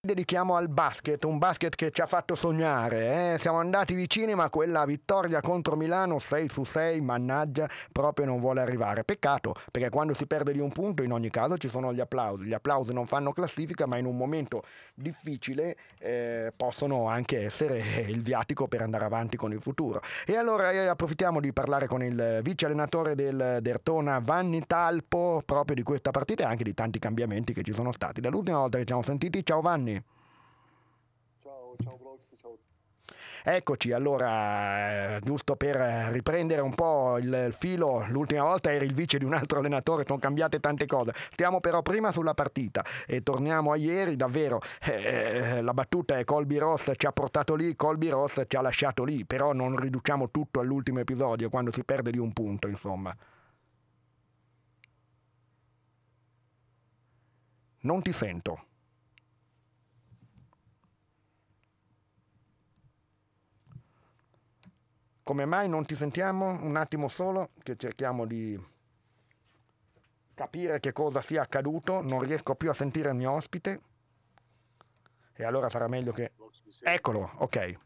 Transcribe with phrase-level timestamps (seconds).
[0.00, 3.34] dedichiamo al basket, un basket che ci ha fatto sognare.
[3.34, 3.38] Eh?
[3.40, 8.60] Siamo andati vicini, ma quella vittoria contro Milano 6 su 6, mannaggia, proprio non vuole
[8.60, 9.02] arrivare.
[9.02, 12.44] Peccato, perché quando si perde di un punto, in ogni caso ci sono gli applausi.
[12.44, 14.62] Gli applausi non fanno classifica, ma in un momento
[14.94, 20.00] difficile eh, possono anche essere il viatico per andare avanti con il futuro.
[20.24, 25.74] E allora eh, approfittiamo di parlare con il vice allenatore del Dertona, Vanni Talpo, proprio
[25.74, 28.20] di questa partita e anche di tanti cambiamenti che ci sono stati.
[28.20, 29.87] Dall'ultima volta che ci siamo sentiti, ciao Vanni.
[33.44, 35.76] Eccoci, allora, eh, giusto per
[36.12, 40.18] riprendere un po' il filo, l'ultima volta eri il vice di un altro allenatore, sono
[40.18, 41.12] cambiate tante cose.
[41.14, 46.24] Stiamo però prima sulla partita e torniamo a ieri, davvero, eh, eh, la battuta è
[46.24, 50.30] Colby Ross ci ha portato lì, Colby Ross ci ha lasciato lì, però non riduciamo
[50.30, 53.16] tutto all'ultimo episodio quando si perde di un punto, insomma.
[57.80, 58.64] Non ti sento.
[65.28, 66.48] Come mai non ti sentiamo?
[66.48, 68.58] Un attimo solo che cerchiamo di
[70.32, 72.00] capire che cosa sia accaduto.
[72.00, 73.82] Non riesco più a sentire il mio ospite.
[75.34, 76.32] E allora sarà meglio che...
[76.80, 77.78] Eccolo, ok.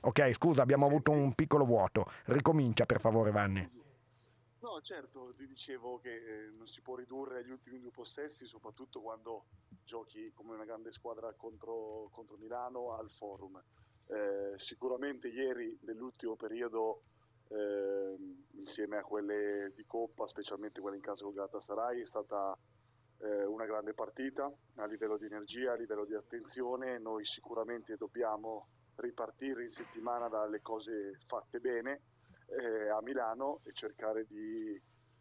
[0.00, 2.10] Ok, scusa, abbiamo avuto un piccolo vuoto.
[2.24, 3.70] Ricomincia per favore, Vanni.
[4.58, 9.00] No, certo, ti dicevo che eh, non si può ridurre agli ultimi due possessi, soprattutto
[9.00, 9.44] quando
[9.84, 13.62] giochi come una grande squadra contro, contro Milano al forum.
[14.10, 17.02] Eh, sicuramente ieri nell'ultimo periodo
[17.48, 18.16] eh,
[18.54, 22.56] insieme a quelle di Coppa, specialmente quelle in casa con Galatasaray, è stata
[23.18, 26.98] eh, una grande partita a livello di energia, a livello di attenzione.
[26.98, 28.66] Noi sicuramente dobbiamo
[28.96, 32.00] ripartire in settimana dalle cose fatte bene
[32.46, 34.80] eh, a Milano e cercare di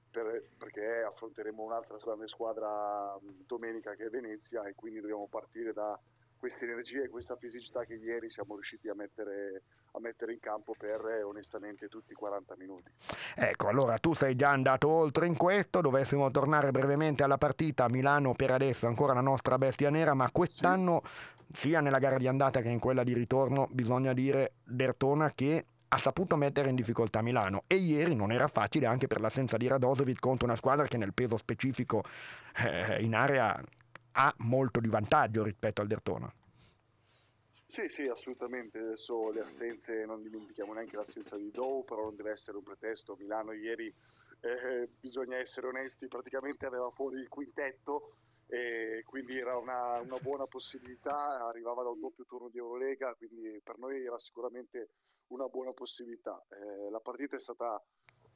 [0.10, 5.98] per, perché affronteremo un'altra grande squadra domenica che è Venezia e quindi dobbiamo partire da
[6.40, 10.74] questa energia e questa fisicità che ieri siamo riusciti a mettere, a mettere in campo
[10.78, 12.90] per eh, onestamente tutti i 40 minuti.
[13.36, 18.34] Ecco, allora tu sei già andato oltre in questo, dovessimo tornare brevemente alla partita, Milano
[18.34, 21.68] per adesso è ancora la nostra bestia nera, ma quest'anno sì.
[21.68, 25.98] sia nella gara di andata che in quella di ritorno bisogna dire Dertona che ha
[25.98, 30.20] saputo mettere in difficoltà Milano e ieri non era facile anche per l'assenza di Radosevic
[30.20, 32.04] contro una squadra che nel peso specifico
[32.58, 33.60] eh, in area
[34.14, 36.32] ha molto di vantaggio rispetto al Dertona.
[37.68, 38.80] Sì, sì, assolutamente.
[38.80, 43.16] Adesso le assenze, non dimentichiamo neanche l'assenza di Dow, però non deve essere un pretesto.
[43.16, 43.94] Milano ieri,
[44.42, 48.16] eh, bisogna essere onesti, praticamente aveva fuori il quintetto
[48.48, 53.62] e quindi era una, una, buona possibilità, arrivava da un doppio turno di Eurolega, quindi
[53.64, 54.90] per noi era sicuramente
[55.28, 56.44] una buona possibilità.
[56.50, 57.80] Eh, la partita è stata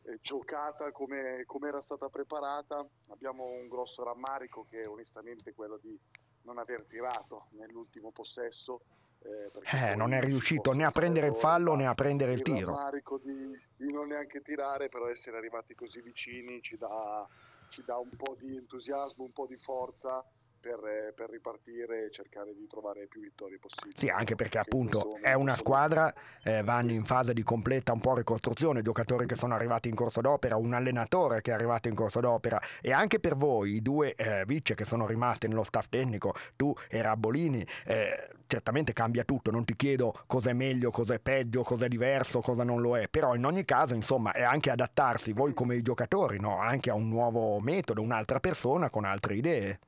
[0.03, 2.86] eh, giocata come, come, era stata preparata.
[3.08, 5.97] Abbiamo un grosso rammarico che è onestamente quello di
[6.44, 8.81] non aver tirato nell'ultimo possesso.
[9.19, 12.58] Eh, eh non è riuscito né a prendere il fallo né a prendere il, tiro.
[12.58, 17.25] Il rammarico di, di, non neanche tirare, però essere arrivati così vicini ci dà,
[17.70, 20.25] ci dà un po' di entusiasmo, un po' di forza
[20.63, 23.96] per, per, ripartire e cercare di trovare più vittorie possibili.
[23.97, 28.16] Sì, anche perché appunto è una squadra, eh, vanno in fase di completa un po'
[28.16, 32.22] ricostruzione, giocatori che sono arrivati in corso d'opera, un allenatore che è arrivato in corso
[32.22, 36.34] d'opera e anche per voi i due eh, vice che sono rimasti nello staff tecnico,
[36.56, 41.19] tu e Rabbolini, eh, certamente cambia tutto, non ti chiedo cosa è meglio, cosa è
[41.19, 44.72] peggio, cosa è diverso, cosa non lo è, però in ogni caso insomma è anche
[44.72, 46.57] adattarsi voi come i giocatori, no?
[46.57, 49.79] anche a un nuovo metodo, un'altra persona con altre idee.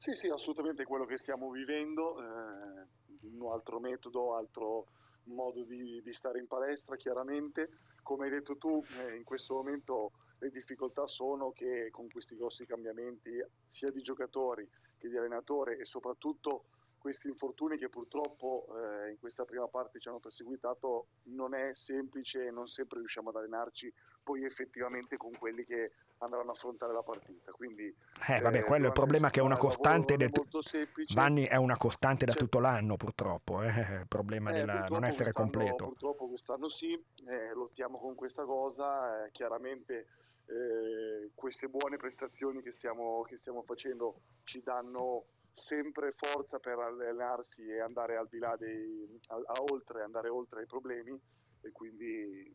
[0.00, 2.86] Sì, sì, assolutamente quello che stiamo vivendo, eh,
[3.32, 4.86] un altro metodo, altro
[5.24, 7.68] modo di, di, stare in palestra, chiaramente.
[8.02, 12.64] Come hai detto tu, eh, in questo momento le difficoltà sono che con questi grossi
[12.64, 14.66] cambiamenti sia di giocatori
[14.96, 16.64] che di allenatore e soprattutto
[17.00, 22.46] questi infortuni che purtroppo eh, in questa prima parte ci hanno perseguitato non è semplice
[22.46, 27.02] e non sempre riusciamo ad allenarci poi effettivamente con quelli che andranno a affrontare la
[27.02, 27.52] partita.
[27.52, 27.84] Quindi,
[28.28, 30.30] eh, vabbè, eh, quello è il problema che è una costante de...
[31.14, 34.00] Vanni è una costante da cioè, tutto l'anno purtroppo, eh?
[34.00, 35.86] il problema eh, di non essere completo.
[35.86, 40.06] Purtroppo quest'anno sì, eh, lottiamo con questa cosa, eh, chiaramente
[41.32, 47.80] queste buone prestazioni che stiamo, che stiamo facendo ci danno sempre forza per allenarsi e
[47.80, 51.18] andare al di là dei, a, a oltre, andare oltre i problemi
[51.62, 52.54] e quindi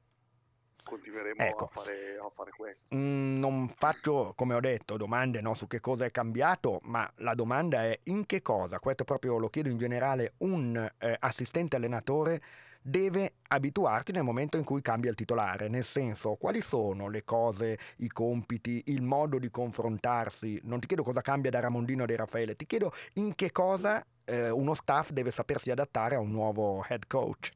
[0.86, 1.66] continueremo ecco.
[1.66, 2.96] a, fare, a, fare, questo.
[2.96, 7.34] Mm, non faccio, come ho detto, domande no, su che cosa è cambiato, ma la
[7.34, 12.42] domanda è in che cosa, questo proprio lo chiedo in generale, un eh, assistente allenatore
[12.88, 17.80] deve abituarti nel momento in cui cambia il titolare, nel senso quali sono le cose,
[17.98, 22.16] i compiti, il modo di confrontarsi, non ti chiedo cosa cambia da Ramondino a De
[22.16, 26.86] Raffaele, ti chiedo in che cosa eh, uno staff deve sapersi adattare a un nuovo
[26.88, 27.52] head coach.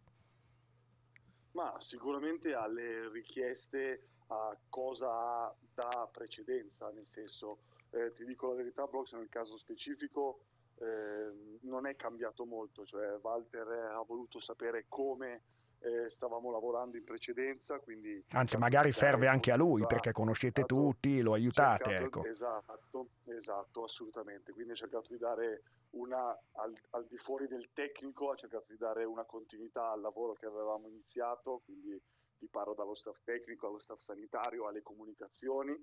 [1.52, 7.60] Ma sicuramente alle richieste a cosa da precedenza, nel senso,
[7.92, 10.40] eh, ti dico la verità, Brox nel caso specifico
[10.80, 15.44] eh, non è cambiato molto, cioè Walter ha voluto sapere come
[15.80, 18.24] eh, stavamo lavorando in precedenza, quindi...
[18.32, 21.90] Anzi, magari serve anche a lui perché conoscete cercato, tutti, lo aiutate.
[21.90, 22.26] Cercato, ecco.
[22.26, 24.52] Esatto, esatto, assolutamente.
[24.52, 28.78] Quindi ha cercato di dare una, al, al, di fuori del tecnico, ha cercato di
[28.78, 32.00] dare una continuità al lavoro che avevamo iniziato, quindi
[32.38, 35.74] ti parlo dallo staff tecnico allo staff sanitario, alle comunicazioni.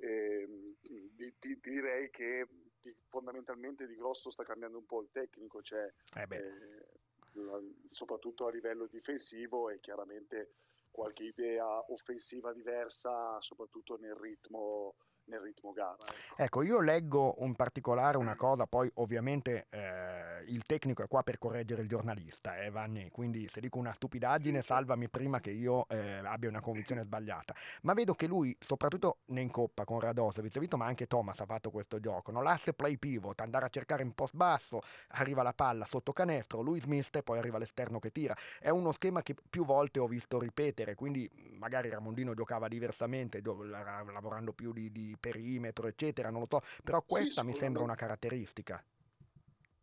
[0.00, 2.46] Eh, di, di, direi che
[2.80, 8.50] di, fondamentalmente di grosso sta cambiando un po' il tecnico, cioè, eh eh, soprattutto a
[8.50, 10.52] livello difensivo e chiaramente
[10.90, 14.94] qualche idea offensiva diversa, soprattutto nel ritmo
[15.28, 15.96] nel ritmo gara.
[16.06, 16.42] Ecco.
[16.42, 16.62] ecco.
[16.62, 20.07] io leggo in particolare una cosa, poi ovviamente eh,
[20.48, 24.62] il tecnico è qua per correggere il giornalista, eh, Vanni, quindi se dico una stupidaggine
[24.62, 29.50] salvami prima che io eh, abbia una convinzione sbagliata, ma vedo che lui, soprattutto in
[29.50, 32.42] coppa con Radosovic, visto, ma anche Thomas ha fatto questo gioco, no?
[32.42, 36.80] l'asse play pivot, andare a cercare in post basso, arriva la palla sotto canestro, lui
[36.80, 40.38] smista e poi arriva l'esterno che tira, è uno schema che più volte ho visto
[40.38, 41.28] ripetere, quindi
[41.58, 47.42] magari Ramondino giocava diversamente, lavorando più di, di perimetro, eccetera, non lo so, però questa
[47.42, 48.82] sì, mi sembra una caratteristica.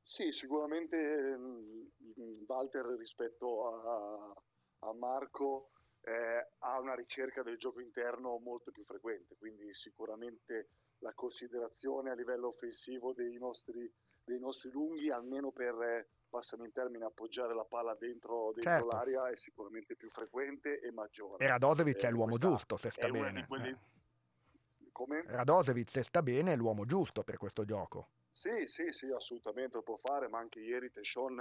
[0.08, 0.98] Sì, sicuramente
[1.36, 5.72] mm, Walter rispetto a, a Marco
[6.02, 10.70] eh, ha una ricerca del gioco interno molto più frequente, quindi sicuramente
[11.00, 13.92] la considerazione a livello offensivo dei nostri,
[14.24, 18.88] dei nostri lunghi, almeno per, eh, passami in termine, appoggiare la palla dentro, dentro certo.
[18.88, 21.44] l'area è sicuramente più frequente e maggiore.
[21.44, 23.48] E Radosevic eh, è l'uomo giusto, se sta bene.
[23.48, 25.24] Quelle, eh.
[25.26, 28.10] Radosevic sta bene, è l'uomo giusto per questo gioco.
[28.36, 31.40] Sì, sì, sì, assolutamente lo può fare, ma anche ieri Teshon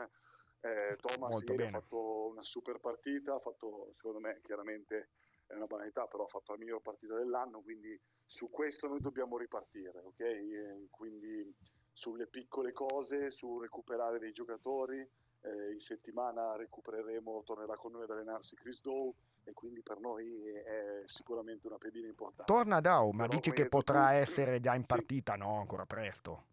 [0.60, 5.08] eh, Thomas ieri ha fatto una super partita, ha fatto, secondo me, chiaramente
[5.46, 9.36] è una banalità, però ha fatto la miglior partita dell'anno, quindi su questo noi dobbiamo
[9.36, 10.20] ripartire, ok?
[10.20, 11.52] E quindi
[11.92, 18.10] sulle piccole cose, su recuperare dei giocatori, eh, in settimana recupereremo, tornerà con noi ad
[18.10, 19.12] allenarsi Chris Dow,
[19.42, 22.50] e quindi per noi è sicuramente una pedina importante.
[22.50, 24.14] Torna Dao, ma Però dici che potrà tu...
[24.14, 25.40] essere già in partita, sì.
[25.40, 25.58] no?
[25.58, 26.52] Ancora presto.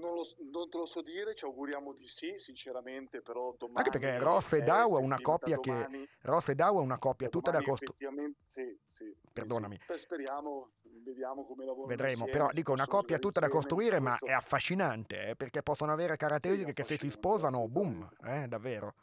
[0.00, 3.86] Non, lo, non, te lo so dire, ci auguriamo di sì, sinceramente, però domani...
[3.86, 6.08] Anche perché Ross e Dow è una coppia che...
[6.22, 8.32] Ross e Dow è una coppia tutta da costruire...
[8.46, 9.14] Sì, sì.
[9.32, 9.78] Perdonami.
[9.86, 9.98] Sì.
[9.98, 10.70] Speriamo,
[11.04, 15.28] vediamo come lavorano Vedremo, insieme, però dico una coppia tutta da costruire, ma è affascinante,
[15.28, 18.94] eh, perché possono avere caratteristiche sì, che se si sposano, boom, eh, davvero.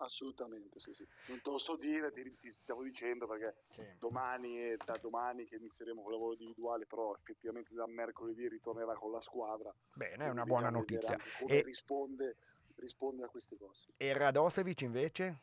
[0.00, 1.06] Assolutamente, sì, sì.
[1.26, 3.82] Non te lo so dire, ti, ti stavo dicendo perché sì.
[3.98, 8.94] domani è da domani che inizieremo con il lavoro individuale, però effettivamente da mercoledì ritornerà
[8.94, 9.74] con la squadra.
[9.94, 11.18] Bene, è una buona notizia.
[11.40, 11.62] Come e...
[11.62, 12.36] risponde,
[12.76, 13.88] risponde, a queste cose.
[13.96, 15.40] E Radosevic invece?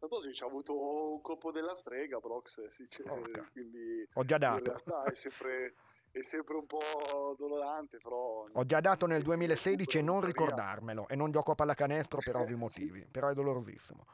[0.00, 3.06] Radosevic ha avuto un colpo della strega, Brox, sì, cioè,
[3.52, 4.58] quindi Ho già dato.
[4.58, 5.74] In realtà è sempre
[6.20, 8.46] è sempre un po' dolorante, però...
[8.52, 12.54] Ho già dato nel 2016 e non ricordarmelo, e non gioco a pallacanestro per ovvi
[12.54, 14.06] motivi, però è dolorosissimo.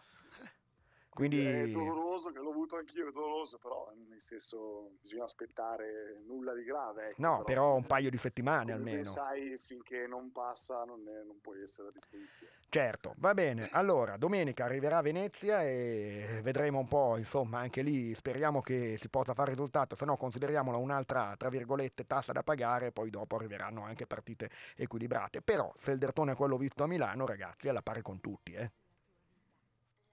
[1.21, 1.45] Quindi...
[1.45, 6.65] È doloroso, che l'ho avuto anch'io, è doloroso, però nel senso bisogna aspettare nulla di
[6.65, 7.11] grave.
[7.11, 9.11] Ecco, no, però, però, un paio di settimane almeno.
[9.11, 12.53] sai, finché non passa non, è, non puoi essere a disposizione.
[12.71, 13.69] Certo, va bene.
[13.73, 19.11] Allora, domenica arriverà a Venezia e vedremo un po', insomma, anche lì speriamo che si
[19.11, 23.83] possa fare risultato, se no consideriamola un'altra, tra virgolette, tassa da pagare, poi dopo arriveranno
[23.83, 25.43] anche partite equilibrate.
[25.43, 28.53] Però se il Dertone è quello visto a Milano, ragazzi, è alla pari con tutti,
[28.55, 28.73] eh.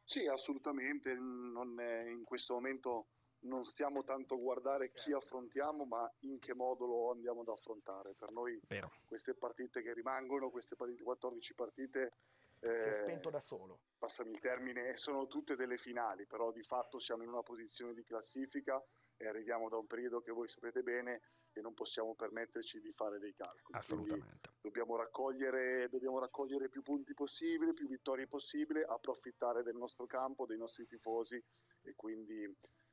[0.08, 3.08] Sì, assolutamente, è, in questo momento
[3.40, 5.18] non stiamo tanto a guardare chi certo.
[5.18, 8.14] affrontiamo, ma in che modo lo andiamo ad affrontare.
[8.14, 8.90] Per noi Vero.
[9.06, 12.14] queste partite che rimangono, queste partite, 14 partite,
[12.62, 13.82] eh, si è spento da solo.
[13.98, 18.04] Passami il termine, sono tutte delle finali, però di fatto siamo in una posizione di
[18.04, 18.82] classifica
[19.18, 21.22] e arriviamo da un periodo che voi sapete bene
[21.54, 23.78] e non possiamo permetterci di fare dei calcoli.
[23.78, 24.50] Assolutamente.
[24.62, 30.58] Dobbiamo raccogliere, dobbiamo raccogliere più punti possibili, più vittorie possibili, approfittare del nostro campo, dei
[30.58, 31.44] nostri tifosi
[31.82, 32.44] e quindi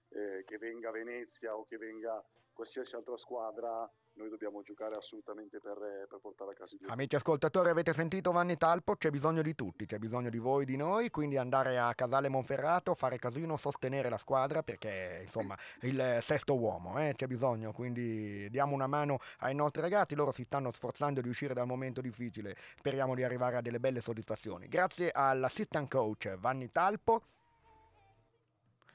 [0.08, 6.06] eh, che venga Venezia o che venga qualsiasi altra squadra noi dobbiamo giocare assolutamente per,
[6.08, 6.90] per portare a casa i due.
[6.90, 8.96] Amici ascoltatori, avete sentito Vanni Talpo?
[8.96, 12.94] C'è bisogno di tutti, c'è bisogno di voi, di noi, quindi andare a Casale Monferrato,
[12.94, 18.74] fare casino, sostenere la squadra perché insomma il sesto uomo eh, c'è bisogno, quindi diamo
[18.74, 23.14] una mano ai nostri ragazzi, loro si stanno sforzando di uscire dal momento difficile, speriamo
[23.14, 24.68] di arrivare a delle belle soddisfazioni.
[24.68, 27.22] Grazie all'assistant coach Vanni Talpo.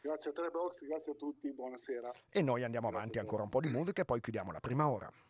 [0.01, 2.11] Grazie a te Box, grazie a tutti, buonasera.
[2.29, 5.11] E noi andiamo avanti ancora un po' di musica e poi chiudiamo la prima ora.